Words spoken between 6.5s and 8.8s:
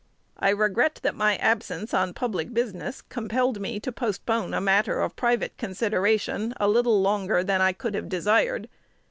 a little longer than I could have desired.